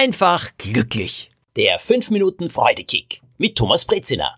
[0.00, 1.30] einfach glücklich.
[1.56, 4.34] Der 5 Minuten Freudekick mit Thomas Brezina.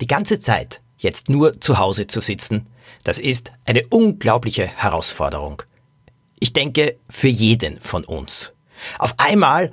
[0.00, 2.66] Die ganze Zeit jetzt nur zu Hause zu sitzen,
[3.04, 5.62] das ist eine unglaubliche Herausforderung.
[6.40, 8.52] Ich denke, für jeden von uns.
[8.98, 9.72] Auf einmal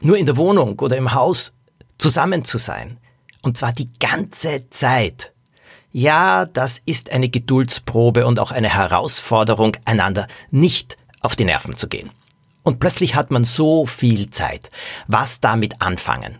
[0.00, 1.52] nur in der Wohnung oder im Haus
[1.98, 2.96] zusammen zu sein.
[3.42, 5.34] Und zwar die ganze Zeit.
[5.92, 11.88] Ja, das ist eine Geduldsprobe und auch eine Herausforderung, einander nicht auf die Nerven zu
[11.88, 12.10] gehen.
[12.68, 14.68] Und plötzlich hat man so viel Zeit.
[15.06, 16.36] Was damit anfangen?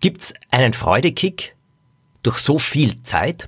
[0.00, 1.54] Gibt's einen Freudekick
[2.24, 3.46] durch so viel Zeit?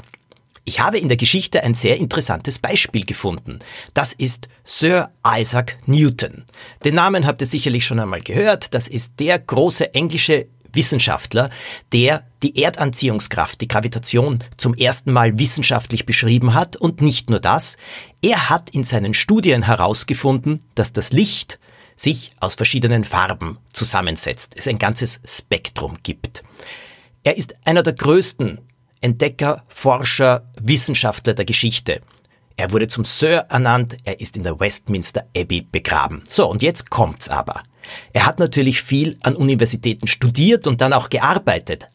[0.63, 3.59] Ich habe in der Geschichte ein sehr interessantes Beispiel gefunden.
[3.95, 6.45] Das ist Sir Isaac Newton.
[6.85, 8.75] Den Namen habt ihr sicherlich schon einmal gehört.
[8.75, 11.51] Das ist der große englische Wissenschaftler,
[11.93, 16.77] der die Erdanziehungskraft, die Gravitation zum ersten Mal wissenschaftlich beschrieben hat.
[16.77, 17.77] Und nicht nur das,
[18.23, 21.59] er hat in seinen Studien herausgefunden, dass das Licht
[21.97, 26.43] sich aus verschiedenen Farben zusammensetzt, es ein ganzes Spektrum gibt.
[27.23, 28.61] Er ist einer der größten
[29.01, 32.01] Entdecker, Forscher, Wissenschaftler der Geschichte.
[32.57, 36.23] Er wurde zum Sir ernannt, er ist in der Westminster Abbey begraben.
[36.29, 37.63] So, und jetzt kommt's aber.
[38.13, 41.89] Er hat natürlich viel an Universitäten studiert und dann auch gearbeitet.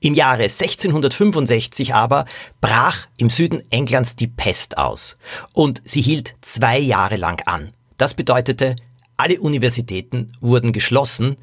[0.00, 2.24] Im Jahre 1665 aber
[2.60, 5.18] brach im Süden Englands die Pest aus
[5.52, 7.72] und sie hielt zwei Jahre lang an.
[7.96, 8.76] Das bedeutete,
[9.18, 11.36] alle Universitäten wurden geschlossen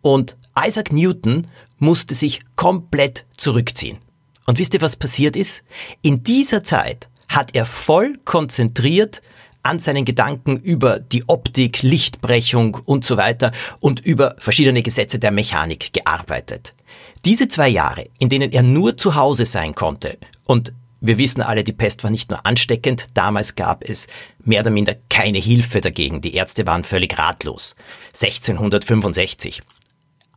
[0.00, 3.98] und Isaac Newton musste sich komplett zurückziehen.
[4.46, 5.62] Und wisst ihr, was passiert ist?
[6.02, 9.22] In dieser Zeit hat er voll konzentriert
[9.62, 15.30] an seinen Gedanken über die Optik, Lichtbrechung und so weiter und über verschiedene Gesetze der
[15.30, 16.74] Mechanik gearbeitet.
[17.24, 21.64] Diese zwei Jahre, in denen er nur zu Hause sein konnte und wir wissen alle,
[21.64, 24.06] die Pest war nicht nur ansteckend, damals gab es
[24.44, 26.20] mehr oder minder keine Hilfe dagegen.
[26.20, 27.76] Die Ärzte waren völlig ratlos.
[28.14, 29.62] 1665.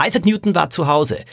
[0.03, 1.23] Isaac Newton war zu Hause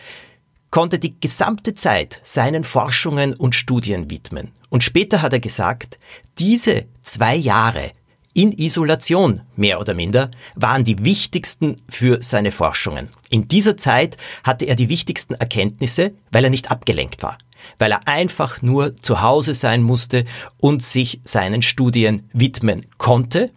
[0.72, 4.52] konnte die gesamte Zeit seinen Forschungen und Studien widmen.
[4.70, 6.00] Und später hat er gesagt,
[6.38, 7.92] diese zwei Jahre
[8.34, 13.10] in Isolation, mehr oder minder, waren die wichtigsten für seine Forschungen.
[13.28, 17.36] In dieser Zeit hatte er die wichtigsten Erkenntnisse, weil er nicht abgelenkt war,
[17.78, 20.24] weil er einfach nur zu Hause sein musste
[20.58, 23.50] und sich seinen Studien widmen konnte,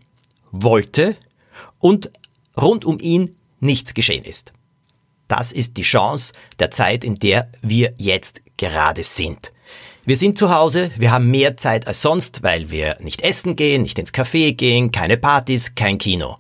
[0.51, 1.15] wollte
[1.79, 2.11] und
[2.59, 4.53] rund um ihn nichts geschehen ist.
[5.27, 9.51] Das ist die Chance der Zeit, in der wir jetzt gerade sind.
[10.05, 13.81] Wir sind zu Hause, wir haben mehr Zeit als sonst, weil wir nicht essen gehen,
[13.81, 16.35] nicht ins Café gehen, keine Partys, kein Kino.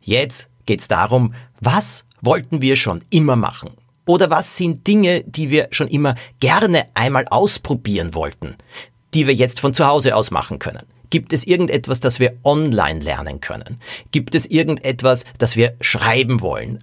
[0.00, 3.70] Jetzt geht's darum, was wollten wir schon immer machen?
[4.06, 8.56] Oder was sind Dinge, die wir schon immer gerne einmal ausprobieren wollten,
[9.14, 10.86] die wir jetzt von zu Hause aus machen können?
[11.10, 13.80] Gibt es irgendetwas, das wir online lernen können?
[14.10, 16.78] Gibt es irgendetwas, das wir schreiben wollen?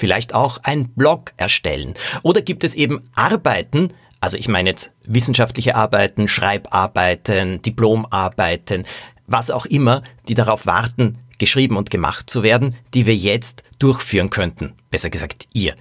[0.00, 1.94] vielleicht auch ein Blog erstellen?
[2.22, 8.84] Oder gibt es eben Arbeiten, also ich meine jetzt wissenschaftliche Arbeiten, Schreibarbeiten, Diplomarbeiten,
[9.26, 14.30] was auch immer, die darauf warten, geschrieben und gemacht zu werden, die wir jetzt durchführen
[14.30, 14.74] könnten.
[14.90, 15.74] Besser gesagt, ihr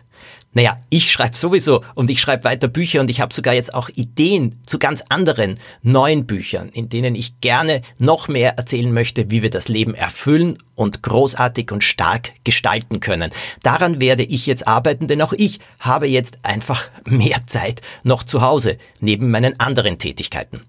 [0.52, 3.90] naja, ich schreibe sowieso und ich schreibe weiter Bücher und ich habe sogar jetzt auch
[3.90, 9.44] Ideen zu ganz anderen neuen Büchern, in denen ich gerne noch mehr erzählen möchte, wie
[9.44, 13.32] wir das Leben erfüllen und großartig und stark gestalten können.
[13.62, 18.42] Daran werde ich jetzt arbeiten, denn auch ich habe jetzt einfach mehr Zeit noch zu
[18.42, 20.64] Hause, neben meinen anderen Tätigkeiten.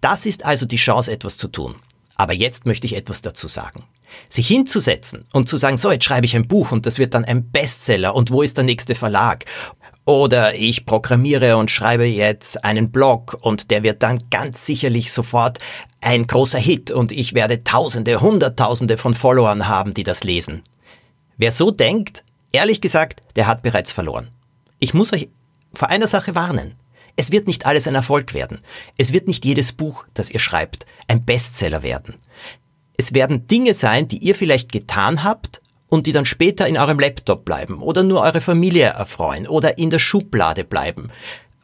[0.00, 1.76] Das ist also die Chance, etwas zu tun.
[2.16, 3.84] Aber jetzt möchte ich etwas dazu sagen.
[4.28, 7.24] Sich hinzusetzen und zu sagen, so, jetzt schreibe ich ein Buch und das wird dann
[7.24, 9.44] ein Bestseller und wo ist der nächste Verlag?
[10.04, 15.58] Oder ich programmiere und schreibe jetzt einen Blog und der wird dann ganz sicherlich sofort
[16.00, 20.62] ein großer Hit und ich werde Tausende, Hunderttausende von Followern haben, die das lesen.
[21.36, 22.22] Wer so denkt,
[22.52, 24.28] ehrlich gesagt, der hat bereits verloren.
[24.78, 25.28] Ich muss euch
[25.74, 26.76] vor einer Sache warnen.
[27.16, 28.60] Es wird nicht alles ein Erfolg werden.
[28.98, 32.14] Es wird nicht jedes Buch, das ihr schreibt, ein Bestseller werden.
[32.96, 36.98] Es werden Dinge sein, die ihr vielleicht getan habt und die dann später in eurem
[36.98, 41.10] Laptop bleiben oder nur eure Familie erfreuen oder in der Schublade bleiben.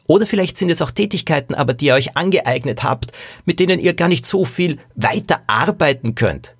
[0.07, 3.13] Oder vielleicht sind es auch Tätigkeiten, aber die ihr euch angeeignet habt,
[3.45, 6.55] mit denen ihr gar nicht so viel weiter arbeiten könnt.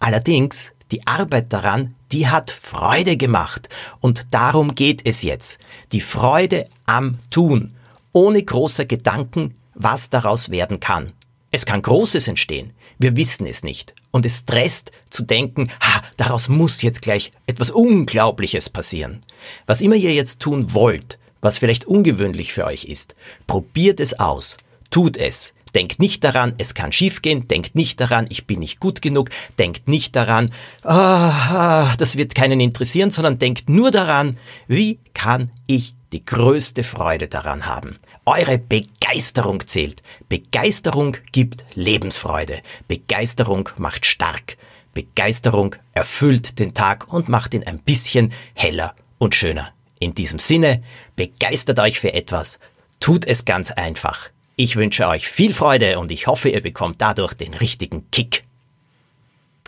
[0.00, 3.68] Allerdings, die Arbeit daran, die hat Freude gemacht.
[4.00, 5.58] Und darum geht es jetzt.
[5.92, 7.74] Die Freude am Tun.
[8.12, 11.12] Ohne großer Gedanken, was daraus werden kann.
[11.50, 12.72] Es kann Großes entstehen.
[12.98, 13.94] Wir wissen es nicht.
[14.10, 19.20] Und es stresst zu denken, ha, daraus muss jetzt gleich etwas Unglaubliches passieren.
[19.66, 23.14] Was immer ihr jetzt tun wollt, was vielleicht ungewöhnlich für euch ist,
[23.46, 24.56] probiert es aus.
[24.90, 25.54] Tut es.
[25.74, 27.46] Denkt nicht daran, es kann schiefgehen.
[27.48, 29.30] Denkt nicht daran, ich bin nicht gut genug.
[29.58, 30.50] Denkt nicht daran,
[30.82, 37.28] ah, das wird keinen interessieren, sondern denkt nur daran, wie kann ich die größte Freude
[37.28, 37.98] daran haben.
[38.24, 40.02] Eure Begeisterung zählt.
[40.28, 42.60] Begeisterung gibt Lebensfreude.
[42.86, 44.56] Begeisterung macht stark.
[44.94, 49.72] Begeisterung erfüllt den Tag und macht ihn ein bisschen heller und schöner.
[50.00, 50.82] In diesem Sinne,
[51.16, 52.58] begeistert euch für etwas,
[53.00, 54.30] tut es ganz einfach.
[54.56, 58.42] Ich wünsche euch viel Freude und ich hoffe, ihr bekommt dadurch den richtigen Kick.